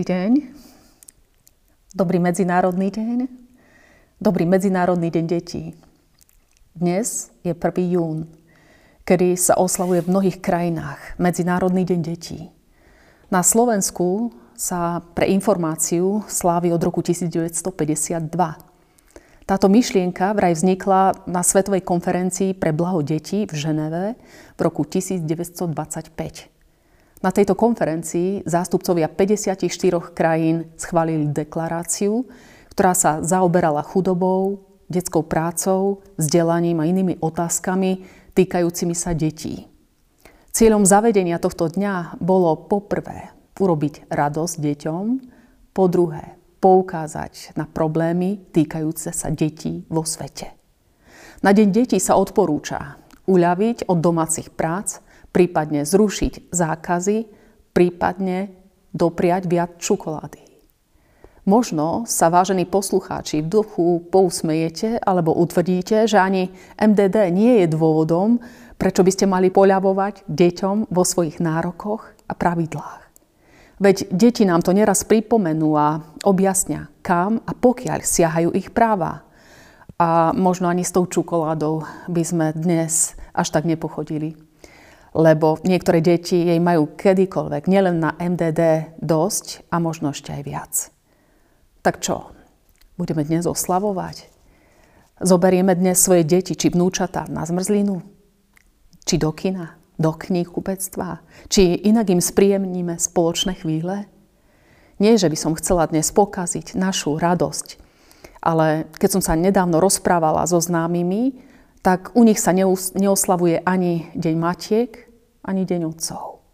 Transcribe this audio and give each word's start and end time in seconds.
Dobrý 0.00 0.16
deň. 0.16 0.32
Dobrý 1.92 2.16
medzinárodný 2.24 2.88
deň. 2.88 3.28
Dobrý 4.16 4.48
medzinárodný 4.48 5.12
deň 5.12 5.24
detí. 5.28 5.76
Dnes 6.72 7.28
je 7.44 7.52
1. 7.52 7.60
jún, 7.92 8.24
kedy 9.04 9.36
sa 9.36 9.60
oslavuje 9.60 10.00
v 10.00 10.08
mnohých 10.08 10.40
krajinách 10.40 11.20
Medzinárodný 11.20 11.84
deň 11.84 12.00
detí. 12.00 12.48
Na 13.28 13.44
Slovensku 13.44 14.32
sa 14.56 15.04
pre 15.12 15.28
informáciu 15.36 16.24
slávi 16.32 16.72
od 16.72 16.80
roku 16.80 17.04
1952. 17.04 18.24
Táto 19.44 19.66
myšlienka 19.68 20.32
vraj 20.32 20.56
vznikla 20.56 21.28
na 21.28 21.44
Svetovej 21.44 21.84
konferencii 21.84 22.56
pre 22.56 22.72
blaho 22.72 23.04
detí 23.04 23.44
v 23.44 23.52
Ženeve 23.52 24.16
v 24.56 24.60
roku 24.64 24.80
1925. 24.88 26.59
Na 27.20 27.28
tejto 27.28 27.52
konferencii 27.52 28.48
zástupcovia 28.48 29.04
54 29.12 29.60
krajín 30.16 30.72
schválili 30.80 31.28
deklaráciu, 31.28 32.24
ktorá 32.72 32.96
sa 32.96 33.20
zaoberala 33.20 33.84
chudobou, 33.84 34.64
detskou 34.88 35.20
prácou, 35.28 36.00
vzdelaním 36.16 36.80
a 36.80 36.88
inými 36.88 37.20
otázkami 37.20 38.08
týkajúcimi 38.32 38.96
sa 38.96 39.12
detí. 39.12 39.68
Cieľom 40.50 40.88
zavedenia 40.88 41.36
tohto 41.36 41.68
dňa 41.68 42.18
bolo 42.18 42.56
poprvé 42.56 43.30
urobiť 43.60 44.08
radosť 44.08 44.56
deťom, 44.56 45.04
po 45.76 45.84
druhé 45.86 46.40
poukázať 46.64 47.54
na 47.54 47.68
problémy 47.68 48.40
týkajúce 48.50 49.12
sa 49.12 49.28
detí 49.28 49.84
vo 49.92 50.02
svete. 50.02 50.56
Na 51.40 51.52
Deň 51.56 51.68
detí 51.72 51.96
sa 52.00 52.20
odporúča 52.20 53.00
uľaviť 53.24 53.88
od 53.88 53.98
domácich 54.00 54.52
prác, 54.52 55.00
prípadne 55.30 55.86
zrušiť 55.86 56.50
zákazy, 56.50 57.18
prípadne 57.70 58.50
dopriať 58.90 59.46
viac 59.46 59.78
čokolády. 59.78 60.50
Možno 61.48 62.04
sa, 62.04 62.28
vážení 62.28 62.68
poslucháči, 62.68 63.40
v 63.40 63.48
duchu 63.48 64.04
pousmejete 64.12 65.00
alebo 65.00 65.32
utvrdíte, 65.34 66.04
že 66.04 66.20
ani 66.20 66.52
MDD 66.76 67.32
nie 67.32 67.64
je 67.64 67.66
dôvodom, 67.72 68.44
prečo 68.76 69.00
by 69.00 69.10
ste 69.10 69.26
mali 69.26 69.48
poľavovať 69.48 70.28
deťom 70.28 70.92
vo 70.92 71.02
svojich 71.02 71.40
nárokoch 71.40 72.12
a 72.28 72.32
pravidlách. 72.36 73.02
Veď 73.80 74.12
deti 74.12 74.44
nám 74.44 74.60
to 74.60 74.76
neraz 74.76 75.08
pripomenú 75.08 75.72
a 75.72 76.04
objasnia, 76.28 76.92
kam 77.00 77.40
a 77.48 77.56
pokiaľ 77.56 78.04
siahajú 78.04 78.52
ich 78.52 78.68
práva. 78.68 79.24
A 79.96 80.36
možno 80.36 80.68
ani 80.68 80.84
s 80.84 80.92
tou 80.92 81.08
čokoládou 81.08 81.88
by 82.04 82.22
sme 82.24 82.46
dnes 82.52 83.16
až 83.32 83.48
tak 83.48 83.64
nepochodili 83.64 84.49
lebo 85.14 85.58
niektoré 85.66 85.98
deti 85.98 86.38
jej 86.38 86.60
majú 86.62 86.94
kedykoľvek, 86.94 87.66
nielen 87.66 87.98
na 87.98 88.14
MDD, 88.18 88.94
dosť 89.02 89.66
a 89.70 89.82
možno 89.82 90.14
ešte 90.14 90.30
aj 90.30 90.42
viac. 90.46 90.72
Tak 91.82 91.98
čo? 91.98 92.30
Budeme 92.94 93.24
dnes 93.26 93.48
oslavovať? 93.48 94.28
Zoberieme 95.20 95.74
dnes 95.74 96.00
svoje 96.00 96.22
deti 96.24 96.54
či 96.54 96.72
vnúčata 96.72 97.26
na 97.28 97.44
zmrzlinu? 97.44 98.00
Či 99.04 99.14
do 99.18 99.32
kina? 99.34 99.76
Do 100.00 100.16
kníh 100.16 100.48
kupectva? 100.48 101.20
Či 101.52 101.84
inak 101.84 102.08
im 102.08 102.24
spríjemníme 102.24 102.96
spoločné 102.96 103.58
chvíle? 103.60 104.08
Nie, 105.00 105.16
že 105.16 105.32
by 105.32 105.36
som 105.36 105.56
chcela 105.56 105.88
dnes 105.88 106.12
pokaziť 106.12 106.76
našu 106.76 107.16
radosť, 107.16 107.80
ale 108.44 108.84
keď 108.96 109.08
som 109.16 109.22
sa 109.24 109.32
nedávno 109.32 109.80
rozprávala 109.80 110.44
so 110.44 110.60
známymi, 110.60 111.40
tak 111.80 112.12
u 112.12 112.24
nich 112.24 112.40
sa 112.40 112.52
neoslavuje 112.96 113.64
ani 113.64 114.12
Deň 114.12 114.34
Matiek, 114.36 114.92
ani 115.44 115.64
Deň 115.64 115.88
Otcov. 115.88 116.44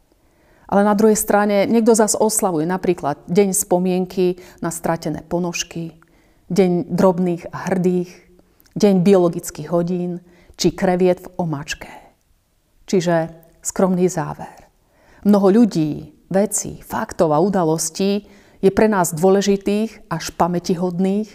Ale 0.67 0.83
na 0.83 0.99
druhej 0.99 1.19
strane 1.19 1.67
niekto 1.67 1.95
zase 1.95 2.19
oslavuje 2.19 2.67
napríklad 2.67 3.23
Deň 3.31 3.55
spomienky 3.55 4.39
na 4.63 4.71
stratené 4.75 5.23
ponožky, 5.23 5.99
Deň 6.51 6.91
drobných 6.91 7.51
a 7.51 7.71
hrdých, 7.71 8.11
Deň 8.75 8.95
biologických 9.03 9.69
hodín 9.71 10.23
či 10.59 10.75
kreviet 10.75 11.23
v 11.23 11.33
omačke. 11.43 11.91
Čiže 12.87 13.31
skromný 13.63 14.07
záver. 14.07 14.71
Mnoho 15.27 15.63
ľudí, 15.63 16.15
vecí, 16.31 16.83
faktov 16.87 17.35
a 17.35 17.43
udalostí 17.43 18.27
je 18.63 18.71
pre 18.71 18.87
nás 18.87 19.15
dôležitých 19.15 20.07
až 20.07 20.31
pamätihodných, 20.35 21.29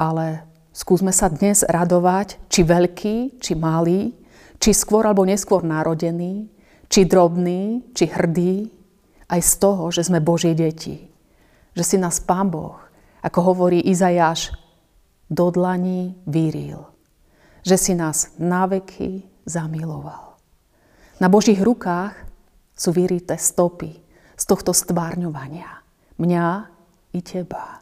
ale 0.00 0.48
Skúsme 0.72 1.12
sa 1.12 1.28
dnes 1.28 1.60
radovať, 1.68 2.40
či 2.48 2.64
veľký, 2.64 3.36
či 3.44 3.52
malý, 3.52 4.16
či 4.56 4.72
skôr 4.72 5.04
alebo 5.04 5.28
neskôr 5.28 5.60
narodený, 5.60 6.48
či 6.88 7.04
drobný, 7.04 7.92
či 7.92 8.08
hrdý, 8.08 8.72
aj 9.28 9.40
z 9.40 9.52
toho, 9.60 9.92
že 9.92 10.08
sme 10.08 10.24
Božie 10.24 10.56
deti. 10.56 11.12
Že 11.76 11.84
si 11.84 11.96
nás 12.00 12.24
Pán 12.24 12.48
Boh, 12.48 12.80
ako 13.20 13.52
hovorí 13.52 13.84
Izajáš, 13.84 14.56
do 15.28 15.52
dlaní 15.52 16.16
vyril. 16.24 16.88
Že 17.64 17.76
si 17.76 17.92
nás 17.92 18.32
naveky 18.40 19.28
zamiloval. 19.44 20.36
Na 21.20 21.28
Božích 21.28 21.60
rukách 21.60 22.16
sú 22.72 22.96
vyrité 22.96 23.36
stopy 23.36 23.92
z 24.36 24.44
tohto 24.48 24.72
stvárňovania. 24.72 25.84
Mňa 26.16 26.44
i 27.12 27.20
teba. 27.20 27.81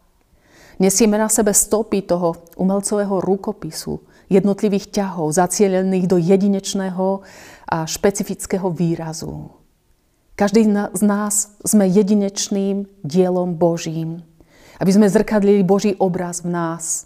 Nesieme 0.81 1.21
na 1.21 1.29
sebe 1.29 1.53
stopy 1.53 2.09
toho 2.09 2.49
umelcového 2.57 3.21
rukopisu, 3.21 4.01
jednotlivých 4.33 4.89
ťahov, 4.89 5.37
zacielených 5.37 6.09
do 6.09 6.17
jedinečného 6.17 7.21
a 7.69 7.85
špecifického 7.85 8.73
výrazu. 8.73 9.53
Každý 10.41 10.65
z 10.97 11.03
nás 11.05 11.53
sme 11.61 11.85
jedinečným 11.85 12.89
dielom 13.05 13.61
Božím, 13.61 14.25
aby 14.81 14.89
sme 14.89 15.13
zrkadlili 15.13 15.61
Boží 15.61 15.93
obraz 16.01 16.41
v 16.41 16.49
nás. 16.49 17.05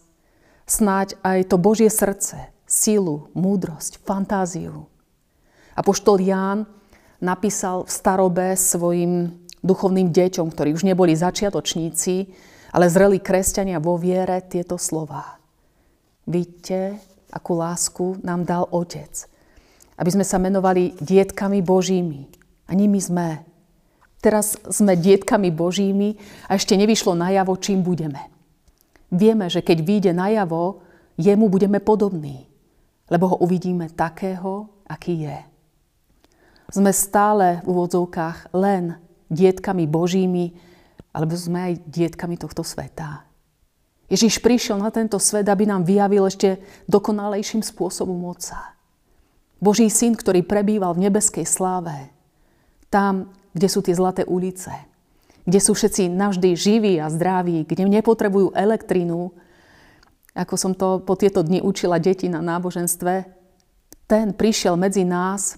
Snáď 0.70 1.18
aj 1.26 1.50
to 1.50 1.58
Božie 1.58 1.90
srdce, 1.90 2.54
sílu, 2.62 3.26
múdrosť, 3.34 3.98
fantáziu. 4.06 4.86
A 5.74 5.82
poštol 5.82 6.22
Ján 6.22 6.70
napísal 7.18 7.82
v 7.82 7.90
starobe 7.90 8.46
svojim 8.54 9.34
duchovným 9.66 10.14
deťom, 10.14 10.46
ktorí 10.54 10.70
už 10.70 10.86
neboli 10.86 11.18
začiatočníci, 11.18 12.30
ale 12.74 12.90
zreli 12.90 13.22
kresťania 13.22 13.78
vo 13.78 13.94
viere 13.94 14.42
tieto 14.42 14.74
slova. 14.74 15.38
Vidíte, 16.26 16.98
akú 17.30 17.54
lásku 17.54 18.18
nám 18.26 18.42
dal 18.42 18.66
Otec, 18.66 19.30
aby 19.94 20.10
sme 20.10 20.26
sa 20.26 20.42
menovali 20.42 20.98
dietkami 20.98 21.62
Božími. 21.62 22.26
A 22.66 22.74
nimi 22.74 22.98
sme. 22.98 23.46
Teraz 24.18 24.58
sme 24.66 24.98
dietkami 24.98 25.54
Božími 25.54 26.18
a 26.50 26.58
ešte 26.58 26.74
nevyšlo 26.74 27.14
najavo, 27.14 27.54
čím 27.62 27.84
budeme. 27.84 28.26
Vieme, 29.14 29.46
že 29.46 29.62
keď 29.62 29.78
vyjde 29.84 30.12
najavo, 30.16 30.82
jemu 31.14 31.46
budeme 31.46 31.78
podobní, 31.78 32.50
lebo 33.06 33.30
ho 33.30 33.36
uvidíme 33.38 33.86
takého, 33.92 34.66
aký 34.88 35.30
je. 35.30 35.38
Sme 36.72 36.90
stále 36.90 37.62
v 37.62 37.70
úvodzovkách 37.70 38.50
len 38.56 38.98
dietkami 39.30 39.86
Božími, 39.86 40.56
alebo 41.14 41.38
sme 41.38 41.70
aj 41.70 41.74
dietkami 41.86 42.34
tohto 42.34 42.66
sveta. 42.66 43.22
Ježiš 44.10 44.42
prišiel 44.42 44.76
na 44.76 44.90
tento 44.90 45.16
svet, 45.16 45.46
aby 45.46 45.64
nám 45.64 45.86
vyjavil 45.86 46.26
ešte 46.26 46.60
dokonalejším 46.90 47.62
spôsobom 47.62 48.18
Otca. 48.28 48.76
Boží 49.62 49.88
syn, 49.88 50.12
ktorý 50.18 50.44
prebýval 50.44 50.92
v 50.92 51.08
nebeskej 51.08 51.46
sláve, 51.48 52.12
tam, 52.92 53.32
kde 53.56 53.68
sú 53.70 53.80
tie 53.80 53.96
zlaté 53.96 54.26
ulice, 54.28 54.74
kde 55.48 55.60
sú 55.62 55.72
všetci 55.72 56.12
navždy 56.12 56.52
živí 56.52 57.00
a 57.00 57.08
zdraví, 57.08 57.64
kde 57.64 57.88
nepotrebujú 57.88 58.52
elektrínu, 58.52 59.32
ako 60.34 60.54
som 60.58 60.74
to 60.74 61.00
po 61.00 61.14
tieto 61.16 61.40
dni 61.40 61.62
učila 61.64 61.96
deti 62.02 62.26
na 62.28 62.42
náboženstve, 62.42 63.24
ten 64.04 64.36
prišiel 64.36 64.76
medzi 64.76 65.06
nás, 65.06 65.56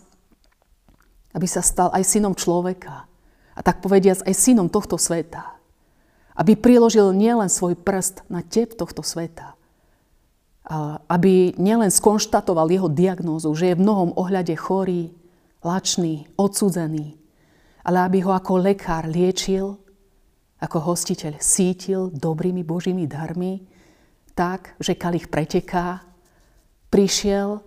aby 1.34 1.48
sa 1.50 1.64
stal 1.64 1.90
aj 1.90 2.06
synom 2.06 2.36
človeka 2.36 3.10
a 3.56 3.60
tak 3.64 3.80
povediac 3.80 4.20
aj 4.28 4.34
synom 4.36 4.68
tohto 4.68 5.00
sveta. 5.00 5.56
Aby 6.36 6.52
priložil 6.60 7.16
nielen 7.16 7.48
svoj 7.48 7.80
prst 7.80 8.28
na 8.28 8.44
tep 8.44 8.76
tohto 8.76 9.00
sveta, 9.00 9.56
aby 11.08 11.56
nielen 11.56 11.88
skonštatoval 11.88 12.68
jeho 12.68 12.92
diagnózu, 12.92 13.54
že 13.56 13.72
je 13.72 13.76
v 13.78 13.84
mnohom 13.86 14.12
ohľade 14.18 14.52
chorý, 14.60 15.14
lačný, 15.64 16.28
odsudzený, 16.36 17.16
ale 17.86 17.98
aby 18.04 18.18
ho 18.26 18.36
ako 18.36 18.60
lekár 18.60 19.08
liečil, 19.08 19.80
ako 20.60 20.92
hostiteľ 20.92 21.40
sítil 21.40 22.12
dobrými 22.12 22.66
božími 22.66 23.08
darmi, 23.08 23.64
tak, 24.36 24.76
že 24.76 24.98
kalich 24.98 25.32
preteká, 25.32 26.04
prišiel, 26.92 27.64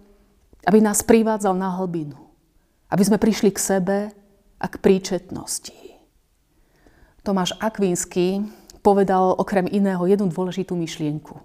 aby 0.67 0.77
nás 0.83 1.01
privádzal 1.01 1.57
na 1.57 1.73
hlbinu, 1.79 2.19
aby 2.91 3.01
sme 3.01 3.17
prišli 3.17 3.49
k 3.49 3.59
sebe 3.59 3.97
a 4.59 4.65
k 4.67 4.75
príčetnosti. 4.77 5.75
Tomáš 7.23 7.55
Akvínsky 7.63 8.43
povedal 8.83 9.35
okrem 9.35 9.67
iného 9.67 10.03
jednu 10.07 10.27
dôležitú 10.27 10.75
myšlienku. 10.75 11.39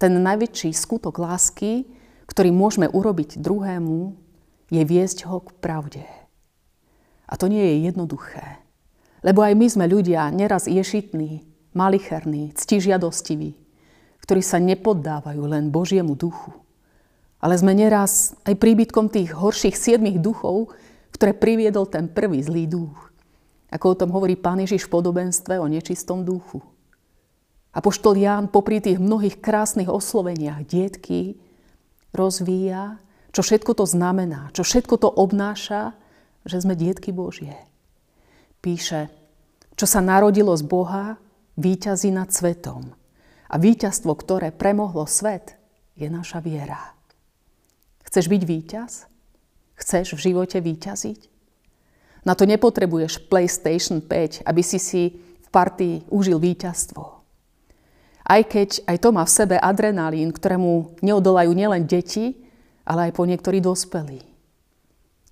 Ten 0.00 0.20
najväčší 0.20 0.72
skutok 0.72 1.20
lásky, 1.20 1.88
ktorý 2.28 2.50
môžeme 2.50 2.88
urobiť 2.88 3.40
druhému, 3.40 4.16
je 4.72 4.82
viesť 4.82 5.28
ho 5.28 5.44
k 5.44 5.54
pravde. 5.60 6.04
A 7.28 7.36
to 7.36 7.48
nie 7.48 7.62
je 7.62 7.76
jednoduché. 7.88 8.60
Lebo 9.24 9.40
aj 9.40 9.56
my 9.56 9.66
sme 9.70 9.86
ľudia 9.88 10.28
neraz 10.28 10.68
ješitní, 10.68 11.44
malicherní, 11.72 12.52
ctižiadostiví, 12.52 13.56
ktorí 14.20 14.40
sa 14.44 14.60
nepoddávajú 14.60 15.42
len 15.48 15.72
Božiemu 15.72 16.12
duchu. 16.16 16.52
Ale 17.40 17.56
sme 17.56 17.76
neraz 17.76 18.36
aj 18.44 18.56
príbytkom 18.56 19.12
tých 19.12 19.32
horších 19.36 19.76
siedmých 19.76 20.20
duchov, 20.20 20.72
ktoré 21.14 21.30
priviedol 21.30 21.86
ten 21.86 22.10
prvý 22.10 22.42
zlý 22.42 22.66
duch. 22.66 23.14
Ako 23.70 23.94
o 23.94 23.98
tom 23.98 24.10
hovorí 24.10 24.34
Pán 24.34 24.58
Ježiš 24.58 24.90
v 24.90 24.98
podobenstve 24.98 25.62
o 25.62 25.70
nečistom 25.70 26.26
duchu. 26.26 26.58
A 27.74 27.78
poštol 27.78 28.18
Ján 28.18 28.50
popri 28.50 28.82
tých 28.82 28.98
mnohých 28.98 29.38
krásnych 29.38 29.90
osloveniach 29.90 30.66
dietky 30.66 31.38
rozvíja, 32.14 32.98
čo 33.34 33.42
všetko 33.42 33.74
to 33.74 33.86
znamená, 33.86 34.50
čo 34.54 34.62
všetko 34.62 34.94
to 34.98 35.10
obnáša, 35.10 35.94
že 36.46 36.62
sme 36.62 36.78
dietky 36.78 37.10
Božie. 37.10 37.54
Píše, 38.62 39.10
čo 39.74 39.86
sa 39.90 39.98
narodilo 39.98 40.54
z 40.54 40.62
Boha, 40.62 41.18
víťazí 41.58 42.14
nad 42.14 42.30
svetom. 42.30 42.94
A 43.50 43.54
víťazstvo, 43.58 44.14
ktoré 44.14 44.54
premohlo 44.54 45.06
svet, 45.10 45.58
je 45.98 46.06
naša 46.06 46.38
viera. 46.42 46.94
Chceš 48.06 48.30
byť 48.30 48.42
víťaz? 48.46 48.92
Chceš 49.74 50.14
v 50.14 50.32
živote 50.32 50.58
víťaziť? 50.62 51.20
Na 52.24 52.32
to 52.32 52.48
nepotrebuješ 52.48 53.28
PlayStation 53.28 54.00
5, 54.00 54.48
aby 54.48 54.62
si 54.64 54.80
si 54.80 55.02
v 55.18 55.48
partii 55.52 56.08
užil 56.08 56.40
víťazstvo. 56.40 57.02
Aj 58.24 58.40
keď 58.40 58.88
aj 58.88 58.96
to 59.04 59.08
má 59.12 59.20
v 59.28 59.34
sebe 59.36 59.56
adrenalín, 59.60 60.32
ktorému 60.32 60.96
neodolajú 61.04 61.52
nielen 61.52 61.84
deti, 61.84 62.40
ale 62.88 63.08
aj 63.08 63.12
po 63.12 63.28
niektorí 63.28 63.60
dospelí. 63.60 64.24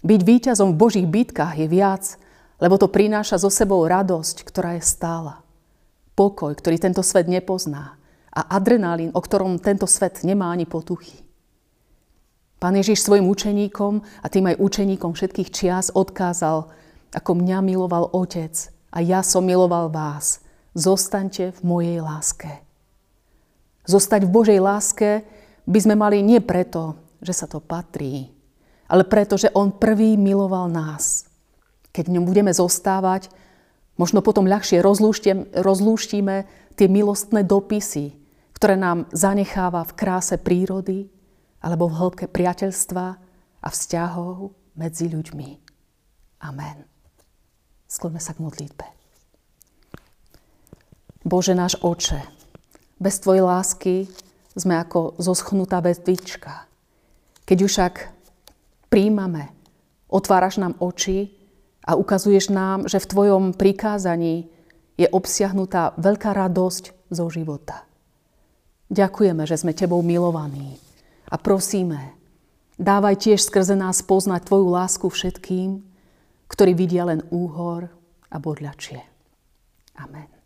Byť 0.05 0.21
víťazom 0.21 0.77
v 0.77 0.81
Božích 0.81 1.09
bitkách 1.09 1.57
je 1.57 1.69
viac, 1.71 2.05
lebo 2.61 2.77
to 2.77 2.93
prináša 2.93 3.41
so 3.41 3.49
sebou 3.49 3.81
radosť, 3.89 4.45
ktorá 4.45 4.77
je 4.77 4.85
stála. 4.85 5.41
Pokoj, 6.13 6.53
ktorý 6.53 6.77
tento 6.77 7.01
svet 7.01 7.25
nepozná. 7.31 7.97
A 8.29 8.61
adrenalín, 8.61 9.13
o 9.17 9.21
ktorom 9.25 9.57
tento 9.57 9.89
svet 9.89 10.21
nemá 10.21 10.53
ani 10.53 10.69
potuchy. 10.69 11.25
Pán 12.63 12.79
Ježiš 12.79 13.03
svojim 13.03 13.27
učeníkom 13.27 14.23
a 14.23 14.27
tým 14.31 14.47
aj 14.47 14.63
učeníkom 14.63 15.19
všetkých 15.19 15.51
čias 15.51 15.91
odkázal, 15.91 16.71
ako 17.11 17.31
mňa 17.35 17.59
miloval 17.59 18.07
Otec 18.15 18.55
a 18.95 19.03
ja 19.03 19.27
som 19.27 19.43
miloval 19.43 19.91
vás. 19.91 20.39
Zostaňte 20.79 21.51
v 21.59 21.61
mojej 21.67 21.99
láske. 21.99 22.63
Zostať 23.83 24.23
v 24.23 24.31
Božej 24.31 24.61
láske 24.63 25.27
by 25.67 25.79
sme 25.83 25.99
mali 25.99 26.23
nie 26.23 26.39
preto, 26.39 26.95
že 27.19 27.35
sa 27.35 27.51
to 27.51 27.59
patrí, 27.59 28.31
ale 28.87 29.03
preto, 29.11 29.35
že 29.35 29.51
On 29.59 29.75
prvý 29.75 30.15
miloval 30.15 30.71
nás. 30.71 31.27
Keď 31.91 32.07
v 32.07 32.15
ňom 32.15 32.25
budeme 32.31 32.55
zostávať, 32.55 33.27
možno 33.99 34.23
potom 34.23 34.47
ľahšie 34.47 34.79
rozlúštime 35.51 36.37
tie 36.79 36.87
milostné 36.87 37.43
dopisy, 37.43 38.15
ktoré 38.55 38.79
nám 38.79 39.11
zanecháva 39.11 39.83
v 39.83 39.99
kráse 39.99 40.39
prírody 40.39 41.11
alebo 41.63 41.87
v 41.87 41.97
hĺbke 41.97 42.27
priateľstva 42.27 43.07
a 43.63 43.69
vzťahov 43.71 44.51
medzi 44.75 45.07
ľuďmi. 45.07 45.49
Amen. 46.43 46.83
Skloňme 47.87 48.19
sa 48.19 48.35
k 48.35 48.43
modlitbe. 48.43 48.87
Bože 51.23 51.55
náš 51.55 51.79
oče, 51.79 52.19
bez 52.99 53.23
Tvojej 53.23 53.47
lásky 53.47 54.11
sme 54.59 54.75
ako 54.83 55.15
zoschnutá 55.23 55.79
vetvička. 55.79 56.67
Keď 57.47 57.59
už 57.63 57.71
však 57.71 57.95
príjmame, 58.91 59.55
otváraš 60.11 60.59
nám 60.59 60.75
oči 60.83 61.31
a 61.87 61.95
ukazuješ 61.95 62.51
nám, 62.51 62.91
že 62.91 62.99
v 62.99 63.07
Tvojom 63.07 63.45
prikázaní 63.55 64.51
je 64.99 65.07
obsiahnutá 65.07 65.95
veľká 65.95 66.35
radosť 66.35 67.15
zo 67.15 67.27
života. 67.31 67.87
Ďakujeme, 68.91 69.47
že 69.47 69.57
sme 69.57 69.73
Tebou 69.73 70.03
milovaní 70.03 70.92
a 71.33 71.37
prosíme, 71.41 72.13
dávaj 72.77 73.17
tiež 73.17 73.41
skrze 73.49 73.73
nás 73.73 74.05
poznať 74.05 74.53
Tvoju 74.53 74.69
lásku 74.69 75.09
všetkým, 75.09 75.81
ktorí 76.53 76.77
vidia 76.77 77.09
len 77.09 77.25
úhor 77.33 77.89
a 78.29 78.37
bodľačie. 78.37 79.01
Amen. 79.97 80.42